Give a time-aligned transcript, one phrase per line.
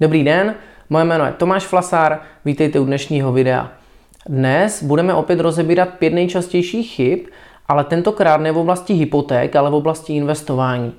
[0.00, 0.54] Dobrý den,
[0.90, 3.72] moje jméno je Tomáš Flasár, vítejte u dnešního videa.
[4.28, 7.18] Dnes budeme opět rozebírat pět nejčastějších chyb,
[7.68, 10.92] ale tentokrát ne v oblasti hypoték, ale v oblasti investování.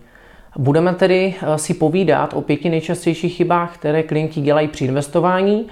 [0.58, 5.68] Budeme tedy eh, si povídat o pěti nejčastějších chybách, které klienti dělají při investování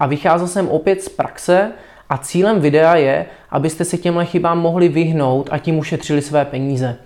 [0.00, 1.72] a vycházel jsem opět z praxe
[2.08, 6.96] a cílem videa je, abyste se těmhle chybám mohli vyhnout a tím ušetřili své peníze.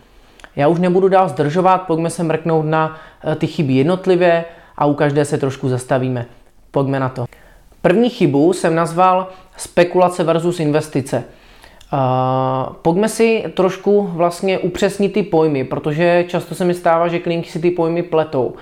[0.56, 4.44] Já už nebudu dál zdržovat, pojďme se mrknout na eh, ty chyby jednotlivě,
[4.78, 6.26] a u každé se trošku zastavíme.
[6.70, 7.24] Pojďme na to.
[7.82, 11.24] První chybu jsem nazval spekulace versus investice.
[11.92, 17.50] Uh, pojďme si trošku vlastně upřesnit ty pojmy, protože často se mi stává, že klienti
[17.50, 18.54] si ty pojmy pletou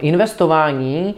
[0.00, 1.14] investování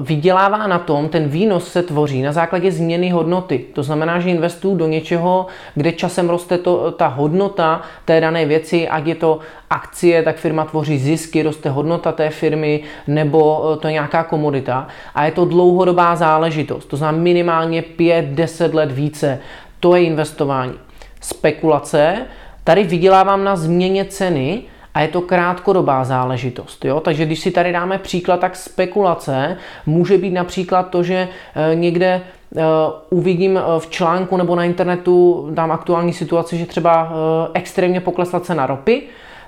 [0.00, 3.64] vydělává na tom, ten výnos se tvoří na základě změny hodnoty.
[3.72, 8.88] To znamená, že investuju do něčeho, kde časem roste to, ta hodnota té dané věci,
[8.88, 9.38] ať je to
[9.70, 14.88] akcie, tak firma tvoří zisky, roste hodnota té firmy, nebo e, to je nějaká komodita.
[15.14, 19.38] A je to dlouhodobá záležitost, to znamená minimálně 5-10 let více.
[19.80, 20.74] To je investování.
[21.20, 22.16] Spekulace,
[22.64, 24.62] tady vydělávám na změně ceny,
[24.96, 26.84] a je to krátkodobá záležitost.
[26.84, 27.00] Jo?
[27.00, 32.20] Takže když si tady dáme příklad, tak spekulace může být například to, že eh, někde
[32.56, 32.62] eh,
[33.10, 37.12] uvidím eh, v článku nebo na internetu, dám aktuální situaci, že třeba
[37.54, 39.02] extrémně poklesla cena ropy,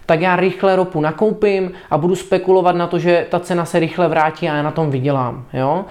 [0.06, 4.08] tak já rychle ropu nakoupím a budu spekulovat na to, že ta cena se rychle
[4.08, 5.44] vrátí a já na tom vydělám.
[5.52, 5.84] Jo?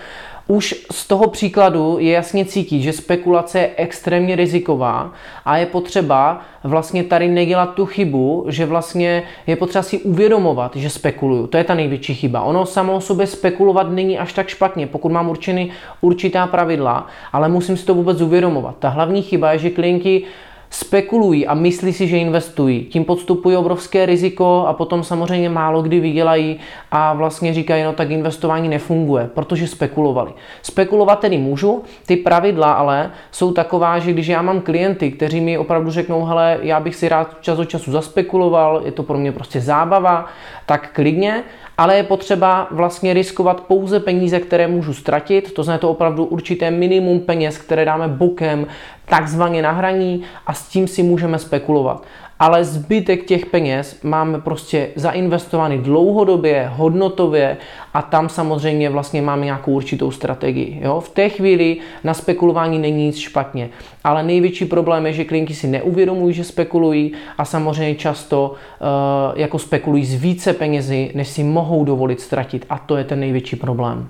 [0.47, 5.12] Už z toho příkladu je jasně cítit, že spekulace je extrémně riziková
[5.46, 10.90] a je potřeba vlastně tady nedělat tu chybu, že vlastně je potřeba si uvědomovat, že
[10.90, 11.47] spekuluju.
[11.47, 12.41] To je ta největší chyba.
[12.41, 15.72] Ono samo o sobě spekulovat není až tak špatně, pokud mám určený
[16.02, 18.75] určitá pravidla, ale musím si to vůbec uvědomovat.
[18.80, 20.24] Ta hlavní chyba je, že klienti
[20.69, 22.85] spekulují a myslí si, že investují.
[22.85, 26.59] Tím podstupují obrovské riziko a potom samozřejmě málo kdy vydělají
[26.91, 30.33] a vlastně říkají, no tak investování nefunguje, protože spekulovali.
[30.61, 35.57] Spekulovat tedy můžu, ty pravidla ale jsou taková, že když já mám klienty, kteří mi
[35.57, 39.31] opravdu řeknou, hele, já bych si rád čas od času zaspekuloval, je to pro mě
[39.31, 40.25] prostě zábava,
[40.66, 41.44] tak klidně,
[41.77, 46.72] ale je potřeba vlastně riskovat pouze peníze, které můžu ztratit, to znamená to opravdu určité
[46.72, 48.67] minimum peněz, které dáme bokem,
[49.06, 52.03] takzvaně na hraní a s tím si můžeme spekulovat.
[52.40, 57.57] Ale zbytek těch peněz máme prostě zainvestovaný dlouhodobě, hodnotově
[57.94, 60.79] a tam samozřejmě vlastně máme nějakou určitou strategii.
[60.84, 61.01] Jo?
[61.01, 63.69] V té chvíli na spekulování není nic špatně.
[64.03, 69.59] Ale největší problém je, že klienti si neuvědomují, že spekulují a samozřejmě často uh, jako
[69.59, 72.66] spekulují z více penězi, než si mohou dovolit ztratit.
[72.69, 74.09] A to je ten největší problém.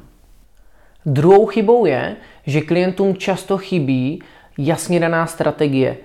[1.06, 2.16] Druhou chybou je,
[2.46, 4.22] že klientům často chybí
[4.58, 5.98] jasně daná strategie.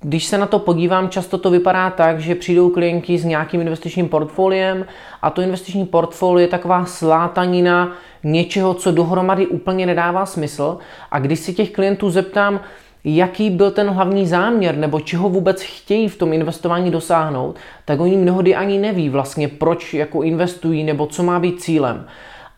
[0.00, 4.08] Když se na to podívám, často to vypadá tak, že přijdou klienti s nějakým investičním
[4.08, 4.86] portfoliem
[5.22, 7.92] a to investiční portfolio je taková slátanina
[8.24, 10.78] něčeho, co dohromady úplně nedává smysl.
[11.10, 12.60] A když si těch klientů zeptám,
[13.04, 18.16] jaký byl ten hlavní záměr nebo čeho vůbec chtějí v tom investování dosáhnout, tak oni
[18.16, 22.06] mnohdy ani neví vlastně, proč jako investují nebo co má být cílem.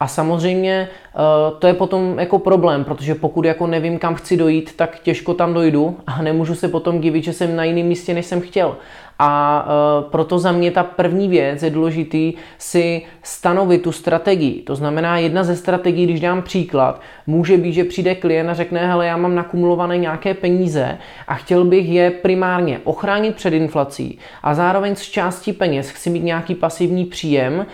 [0.00, 1.19] A samozřejmě eh,
[1.58, 5.55] to je potom jako problém, protože pokud jako nevím, kam chci dojít, tak těžko tam
[5.55, 8.76] dojdu a nemůžu se potom divit, že jsem na jiném místě, než jsem chtěl.
[9.22, 14.62] A uh, proto za mě ta první věc je důležitý si stanovit tu strategii.
[14.62, 18.87] To znamená, jedna ze strategií, když dám příklad, může být, že přijde klient a řekne,
[18.87, 24.55] hele, já mám nakumulované nějaké peníze a chtěl bych je primárně ochránit před inflací a
[24.55, 27.64] zároveň z části peněz chci mít nějaký pasivní příjem uh,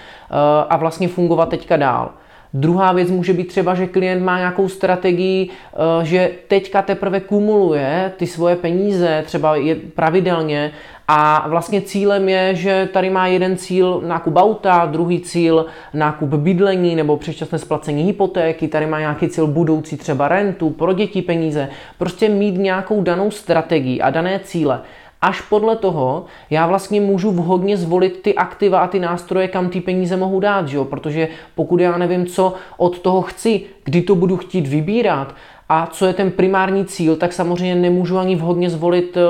[0.68, 2.10] a vlastně fungovat teďka dál.
[2.58, 8.12] Druhá věc může být třeba, že klient má nějakou strategii, eh, že teďka teprve kumuluje
[8.16, 10.72] ty svoje peníze, třeba je pravidelně
[11.08, 16.96] a vlastně cílem je, že tady má jeden cíl nákup auta, druhý cíl nákup bydlení
[16.96, 21.68] nebo předčasné splacení hypotéky, tady má nějaký cíl budoucí třeba rentu, pro děti peníze.
[21.98, 24.80] Prostě mít nějakou danou strategii a dané cíle
[25.22, 29.80] až podle toho já vlastně můžu vhodně zvolit ty aktiva a ty nástroje, kam ty
[29.80, 30.84] peníze mohu dát, že jo?
[30.84, 35.34] protože pokud já nevím, co od toho chci, kdy to budu chtít vybírat,
[35.68, 39.20] a co je ten primární cíl, tak samozřejmě nemůžu ani vhodně zvolit eh,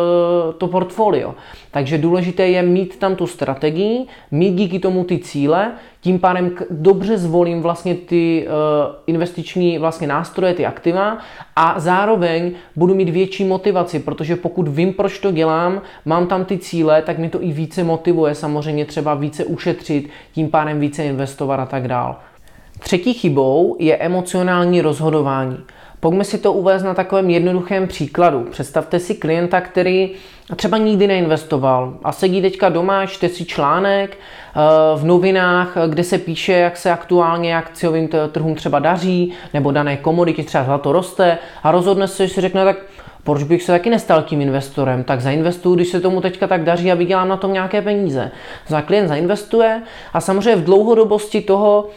[0.58, 1.34] to portfolio.
[1.70, 7.18] Takže důležité je mít tam tu strategii, mít díky tomu ty cíle, tím pádem dobře
[7.18, 8.50] zvolím vlastně ty eh,
[9.06, 11.18] investiční vlastně nástroje, ty aktiva
[11.56, 16.58] a zároveň budu mít větší motivaci, protože pokud vím, proč to dělám, mám tam ty
[16.58, 21.60] cíle, tak mi to i více motivuje samozřejmě třeba více ušetřit, tím pádem více investovat
[21.60, 22.16] a tak dál.
[22.78, 25.56] Třetí chybou je emocionální rozhodování.
[26.00, 28.46] Pojďme si to uvést na takovém jednoduchém příkladu.
[28.50, 30.10] Představte si klienta, který
[30.56, 34.60] třeba nikdy neinvestoval a sedí teďka doma, čte si článek eh,
[34.96, 40.42] v novinách, kde se píše, jak se aktuálně akciovým trhům třeba daří, nebo dané komodity,
[40.42, 42.76] třeba zlato roste a rozhodne se, že si řekne, tak
[43.26, 46.92] proč bych se taky nestal tím investorem, tak zainvestuju, když se tomu teďka tak daří
[46.92, 48.30] a vydělám na tom nějaké peníze.
[48.68, 49.82] Za klient zainvestuje
[50.12, 51.88] a samozřejmě v dlouhodobosti toho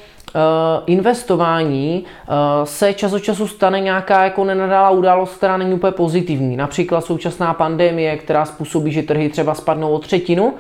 [0.86, 6.58] investování uh, se čas od času stane nějaká jako nenadálá událost, která není úplně pozitivní.
[6.58, 10.54] Například současná pandemie, která způsobí, že trhy třeba spadnou o třetinu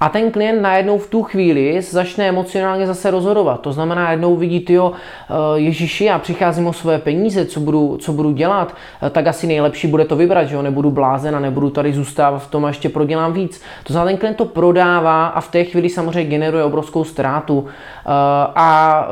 [0.00, 3.60] a ten klient najednou v tu chvíli začne emocionálně zase rozhodovat.
[3.60, 8.12] To znamená, jednou vidí, jo, eh, Ježíši, já přicházím o své peníze, co budu, co
[8.12, 11.70] budu dělat, eh, tak asi nejlepší bude to vybrat, že jo, nebudu blázen a nebudu
[11.70, 13.62] tady zůstávat v tom a ještě prodělám víc.
[13.84, 18.10] To znamená, ten klient to prodává a v té chvíli samozřejmě generuje obrovskou ztrátu eh,
[18.54, 19.08] a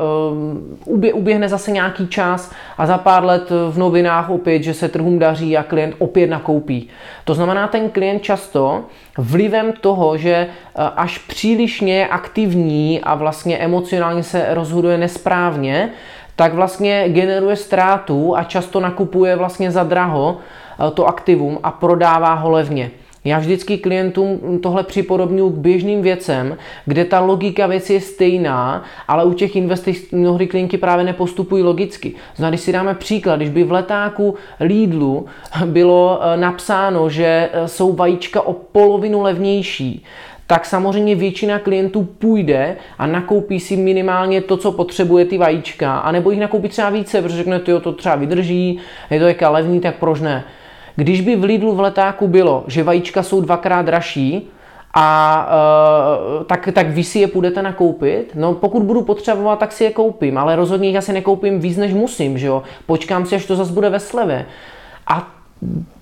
[1.13, 5.57] uběhne zase nějaký čas a za pár let v novinách opět, že se trhům daří
[5.57, 6.87] a klient opět nakoupí.
[7.23, 8.83] To znamená, ten klient často
[9.17, 15.89] vlivem toho, že až přílišně aktivní a vlastně emocionálně se rozhoduje nesprávně,
[16.35, 22.33] tak vlastně generuje ztrátu a často nakupuje vlastně za draho eh, to aktivum a prodává
[22.33, 22.91] ho levně.
[23.25, 29.25] Já vždycky klientům tohle připodobňuji k běžným věcem, kde ta logika věci je stejná, ale
[29.25, 32.13] u těch investic mnohdy klienti právě nepostupují logicky.
[32.35, 35.25] Znamená, když si dáme příklad, když by v letáku Lidlu
[35.65, 40.03] bylo eh, napsáno, že eh, jsou vajíčka o polovinu levnější,
[40.47, 46.31] tak samozřejmě většina klientů půjde a nakoupí si minimálně to, co potřebuje ty vajíčka, anebo
[46.31, 49.95] jich nakoupí třeba více, protože řekne, že to třeba vydrží, je to jaká levný, tak
[49.95, 50.43] proč ne?
[50.95, 54.49] Když by v Lidlu v letáku bylo, že vajíčka jsou dvakrát dražší,
[54.97, 55.49] a
[56.37, 58.31] uh, tak, tak vy si je půjdete nakoupit.
[58.35, 61.93] No pokud budu potřebovat, tak si je koupím, ale rozhodně jich asi nekoupím víc, než
[61.93, 62.63] musím, že jo.
[62.85, 64.45] Počkám si, až to zase bude ve slevě.
[65.07, 65.34] A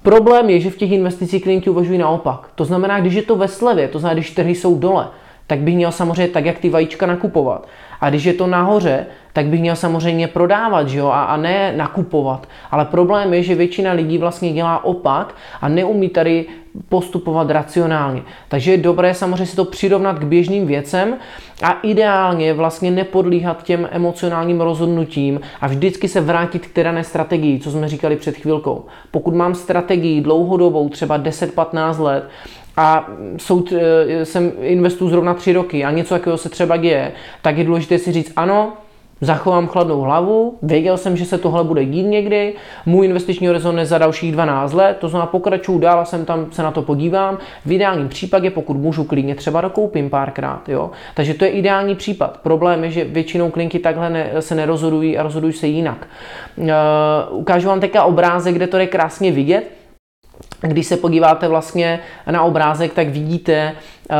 [0.03, 2.49] problém je, že v těch investicích klienti uvažují naopak.
[2.55, 5.07] To znamená, když je to ve slevě, to znamená, když trhy jsou dole,
[5.47, 7.67] tak bych měl samozřejmě tak, jak ty vajíčka nakupovat.
[8.01, 11.73] A když je to nahoře, tak bych měl samozřejmě prodávat, že jo, a, a ne
[11.77, 12.47] nakupovat.
[12.71, 16.45] Ale problém je, že většina lidí vlastně dělá opak a neumí tady
[16.89, 18.21] postupovat racionálně.
[18.47, 21.15] Takže je dobré samozřejmě si to přirovnat k běžným věcem
[21.63, 27.71] a ideálně vlastně nepodlíhat těm emocionálním rozhodnutím a vždycky se vrátit k dané strategii, co
[27.71, 28.85] jsme říkali před chvilkou.
[29.11, 32.29] Pokud mám strategii dlouhodobou, třeba 10-15 let,
[32.77, 33.65] a jsou,
[34.23, 37.11] jsem investuju zrovna tři roky a něco takového se třeba děje,
[37.41, 38.73] tak je důležité si říct, ano,
[39.25, 42.53] zachovám chladnou hlavu, věděl jsem, že se tohle bude dít někdy,
[42.85, 46.47] můj investiční horizont je za dalších 12 let, to znamená pokračuju dál a jsem tam
[46.51, 47.37] se na to podívám.
[47.65, 50.91] V ideálním případě, pokud můžu klidně třeba dokoupím párkrát, jo.
[51.13, 52.39] Takže to je ideální případ.
[52.43, 56.07] Problém je, že většinou klinky takhle ne, se nerozhodují a rozhodují se jinak.
[56.57, 56.67] Uh,
[57.31, 59.82] ukážu vám teďka obrázek, kde to je krásně vidět.
[60.61, 61.99] Když se podíváte vlastně
[62.31, 64.15] na obrázek, tak vidíte uh,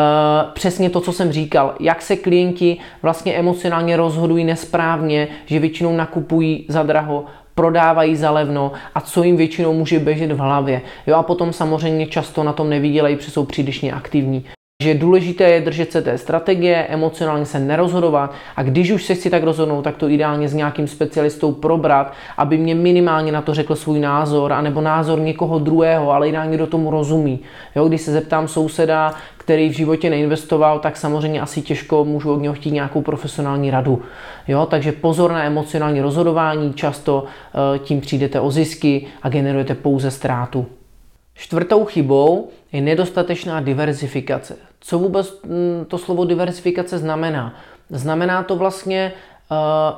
[0.53, 1.75] přesně to, co jsem říkal.
[1.79, 8.71] Jak se klienti vlastně emocionálně rozhodují nesprávně, že většinou nakupují za draho, prodávají za levno
[8.95, 10.81] a co jim většinou může běžet v hlavě.
[11.07, 14.45] Jo a potom samozřejmě často na tom nevydělají, protože jsou přílišně aktivní
[14.81, 19.29] že důležité je držet se té strategie, emocionálně se nerozhodovat a když už se chci
[19.29, 23.75] tak rozhodnout, tak to ideálně s nějakým specialistou probrat, aby mě minimálně na to řekl
[23.75, 27.39] svůj názor, anebo názor někoho druhého, ale ideálně do tomu rozumí.
[27.75, 32.41] Jo, když se zeptám souseda, který v životě neinvestoval, tak samozřejmě asi těžko můžu od
[32.41, 34.01] něho chtít nějakou profesionální radu.
[34.47, 40.11] Jo, takže pozor na emocionální rozhodování, často uh, tím přijdete o zisky a generujete pouze
[40.11, 40.65] ztrátu.
[41.35, 44.57] Čtvrtou chybou je nedostatečná diverzifikace.
[44.79, 47.55] Co vůbec mm, to slovo diversifikace znamená?
[47.89, 49.13] Znamená to vlastně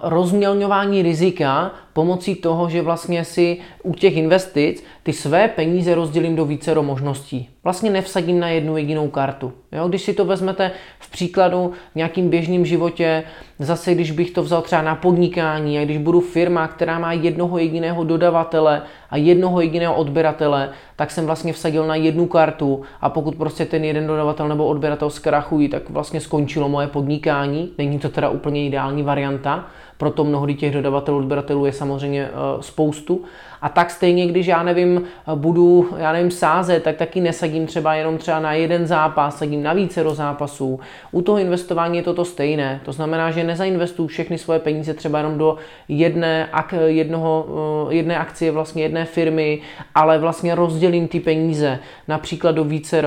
[0.03, 6.45] rozmělňování rizika pomocí toho, že vlastně si u těch investic ty své peníze rozdělím do
[6.45, 7.49] více možností.
[7.63, 9.53] Vlastně nevsadím na jednu jedinou kartu.
[9.71, 9.87] Jo?
[9.87, 13.23] Když si to vezmete v příkladu v nějakým běžným životě,
[13.59, 17.57] zase když bych to vzal třeba na podnikání a když budu firma, která má jednoho
[17.57, 23.35] jediného dodavatele a jednoho jediného odběratele, tak jsem vlastně vsadil na jednu kartu a pokud
[23.35, 27.71] prostě ten jeden dodavatel nebo odběratel zkrachují, tak vlastně skončilo moje podnikání.
[27.77, 33.23] Není to teda úplně ideální varianta, proto mnohdy těch dodavatelů, odběratelů je samozřejmě eh, spoustu.
[33.61, 35.03] A tak stejně, když já nevím,
[35.35, 39.73] budu, já nevím, sázet, tak taky nesadím třeba jenom třeba na jeden zápas, sadím na
[39.73, 40.79] více zápasů.
[41.11, 42.81] U toho investování je to to stejné.
[42.85, 46.49] To znamená, že nezainvestuju všechny svoje peníze třeba jenom do jedné,
[46.85, 47.45] jednoho,
[47.89, 49.61] eh, jedné akcie, vlastně jedné firmy,
[49.95, 53.01] ale vlastně rozdělím ty peníze například do více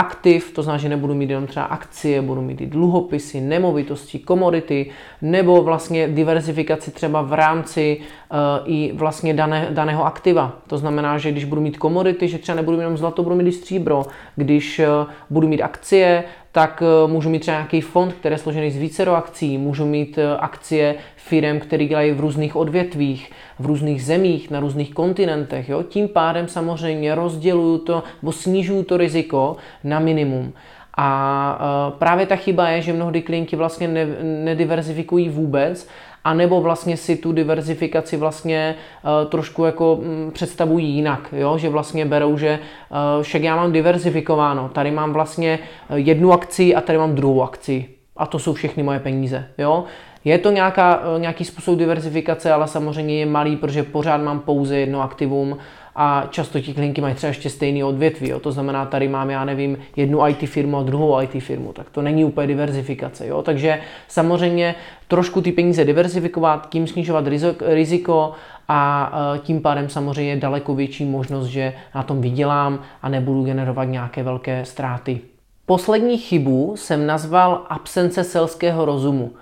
[0.00, 4.90] aktiv, to znamená, že nebudu mít jenom třeba akcie, budu mít i dluhopisy, nemovitosti, komodity,
[5.22, 10.56] nebo vlastně diversifikaci třeba v rámci uh, i vlastně dané, daného aktiva.
[10.66, 13.46] To znamená, že když budu mít komodity, že třeba nebudu mít jenom zlato, budu mít
[13.46, 14.02] i stříbro.
[14.36, 18.70] Když uh, budu mít akcie, tak eh, můžu mít třeba nějaký fond, který je složený
[18.70, 24.04] z více akcí, můžu mít eh, akcie firm, které dělají v různých odvětvích, v různých
[24.04, 25.68] zemích, na různých kontinentech.
[25.68, 25.82] Jo?
[25.82, 30.52] Tím pádem samozřejmě rozděluju to, nebo snižuju to riziko na minimum.
[30.96, 35.88] A eh, právě ta chyba je, že mnohdy klienti vlastně ne, nediverzifikují vůbec
[36.24, 38.74] a nebo vlastně si tu diverzifikaci vlastně
[39.04, 41.58] uh, trošku jako um, představují jinak, jo?
[41.58, 45.58] že vlastně berou, že uh, však já mám diverzifikováno, tady mám vlastně
[45.90, 49.84] eh, jednu akci a tady mám druhou akci a to jsou všechny moje peníze, jo.
[50.24, 55.02] Je to nějaká, nějaký způsob diverzifikace, ale samozřejmě je malý, protože pořád mám pouze jedno
[55.02, 55.58] aktivum
[56.02, 58.28] a často ti klienti mají třeba ještě stejný odvětví.
[58.28, 58.40] Jo?
[58.40, 62.02] To znamená, tady mám, já nevím, jednu IT firmu a druhou IT firmu, tak to
[62.02, 63.26] není úplně diverzifikace.
[63.26, 63.42] Jo?
[63.42, 64.74] Takže samozřejmě
[65.08, 67.24] trošku ty peníze diverzifikovat, tím snižovat
[67.60, 68.32] riziko
[68.68, 73.84] a e, tím pádem samozřejmě daleko větší možnost, že na tom vydělám a nebudu generovat
[73.84, 75.20] nějaké velké ztráty.
[75.66, 79.32] Poslední chybu jsem nazval absence selského rozumu.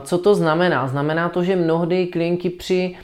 [0.00, 0.88] Co to znamená?
[0.88, 2.96] Znamená to, že mnohdy klienti při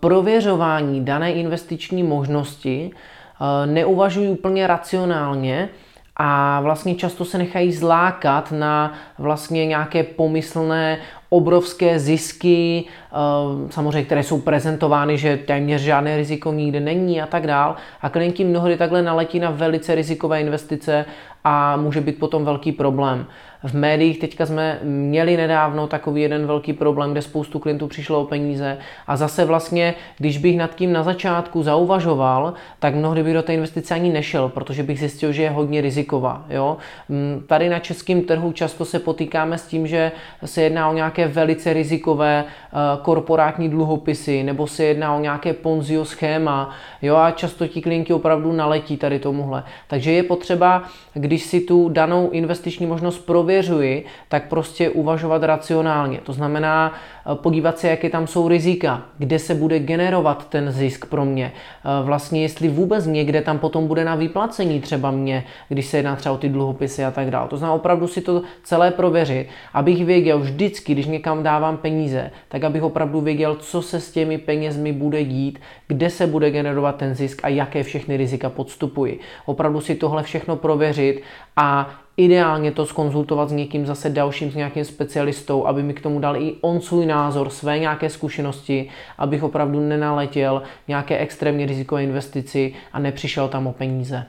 [0.00, 5.68] prověřování dané investiční možnosti eh, neuvažují úplně racionálně
[6.16, 10.98] a vlastně často se nechají zlákat na vlastně nějaké pomyslné
[11.28, 17.46] obrovské zisky, eh, samozřejmě, které jsou prezentovány, že téměř žádné riziko nikde není a tak
[17.46, 17.76] dál.
[18.00, 21.04] A klienti mnohdy takhle naletí na velice rizikové investice
[21.44, 23.26] a může být potom velký problém.
[23.64, 28.24] V médiích teďka jsme měli nedávno takový jeden velký problém, kde spoustu klientů přišlo o
[28.24, 33.42] peníze a zase vlastně, když bych nad tím na začátku zauvažoval, tak mnohdy bych do
[33.42, 36.44] té investice ani nešel, protože bych zjistil, že je hodně riziková.
[36.50, 36.76] Jo?
[37.08, 40.12] Mm, tady na českém trhu často se potýkáme s tím, že
[40.44, 46.04] se jedná o nějaké velice rizikové uh, korporátní dluhopisy nebo se jedná o nějaké ponzio
[46.04, 46.70] schéma
[47.02, 47.16] jo?
[47.16, 49.64] a často ti klienti opravdu naletí tady tomuhle.
[49.88, 50.82] Takže je potřeba,
[51.14, 56.18] když si tu danou investiční možnost prověřit, prověřuji, tak prostě uvažovat racionálně.
[56.22, 61.06] To znamená eh, podívat se, jaké tam jsou rizika, kde se bude generovat ten zisk
[61.06, 61.52] pro mě.
[61.54, 66.16] Eh, vlastně jestli vůbec někde tam potom bude na vyplacení třeba mě, když se jedná
[66.16, 67.48] třeba o ty dluhopisy a tak dále.
[67.48, 72.64] To znamená opravdu si to celé prověřit, abych věděl vždycky, když někam dávám peníze, tak
[72.64, 77.14] abych opravdu věděl, co se s těmi penězmi bude dít, kde se bude generovat ten
[77.14, 79.20] zisk a jaké všechny rizika podstupuji.
[79.46, 81.22] Opravdu si tohle všechno prověřit
[81.56, 86.20] a ideálně to skonzultovat s někým zase dalším, s nějakým specialistou, aby mi k tomu
[86.20, 92.74] dal i on svůj názor, své nějaké zkušenosti, abych opravdu nenaletěl nějaké extrémně rizikové investici
[92.92, 94.26] a nepřišel tam o peníze.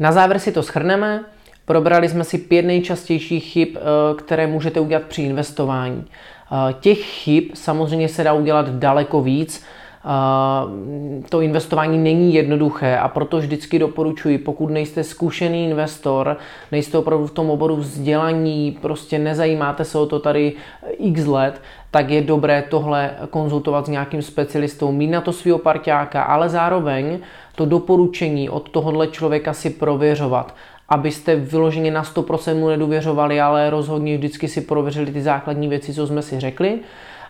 [0.00, 1.24] Na závěr si to schrneme.
[1.64, 3.80] Probrali jsme si pět nejčastějších chyb, eh,
[4.18, 6.04] které můžete udělat při investování.
[6.52, 9.64] Eh, těch chyb samozřejmě se dá udělat daleko víc,
[11.28, 16.36] to investování není jednoduché a proto vždycky doporučuji, pokud nejste zkušený investor,
[16.72, 20.52] nejste opravdu v tom oboru vzdělaní, prostě nezajímáte se o to tady
[20.98, 26.22] x let, tak je dobré tohle konzultovat s nějakým specialistou, mít na to svého parťáka,
[26.22, 27.18] ale zároveň
[27.54, 30.54] to doporučení od tohohle člověka si prověřovat
[30.88, 36.06] abyste vyloženě na 100% mu nedůvěřovali, ale rozhodně vždycky si prověřili ty základní věci, co
[36.06, 36.78] jsme si řekli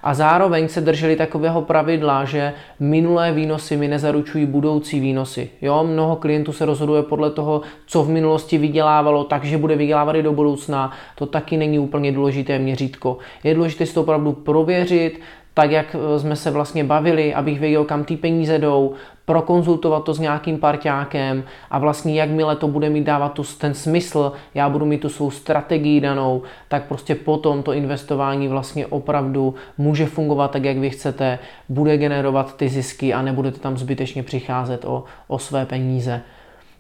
[0.03, 5.51] a zároveň se drželi takového pravidla, že minulé výnosy mi nezaručují budoucí výnosy.
[5.63, 10.23] Jo, mnoho klientů se rozhoduje podle toho, co v minulosti vydělávalo, takže bude vydělávat i
[10.23, 10.93] do budoucna.
[11.15, 13.19] To taky není úplně důležité měřítko.
[13.45, 15.21] Je důležité si to opravdu prověřit,
[15.55, 18.93] tak jak jsme se vlastně bavili, abych věděl, kam ty peníze jdou,
[19.27, 24.33] prokonzultovat to s nějakým parťákem a vlastně jakmile to bude mít dávat tu, ten smysl,
[24.55, 30.07] já budu mít tu svou strategii danou, tak prostě potom to investování vlastně opravdu může
[30.07, 31.39] fungovat tak, jak vy chcete,
[31.69, 36.23] bude generovat ty zisky a nebudete tam zbytečně přicházet o, o své peníze.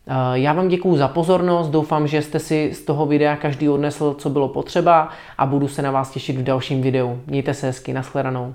[0.06, 4.14] Eh, já vám děkuji za pozornost, doufám, že jste si z toho videa každý odnesl,
[4.14, 5.08] co bylo potřeba
[5.38, 7.20] a budu se na vás těšit v dalším videu.
[7.26, 8.54] Mějte se hezky, nashledanou.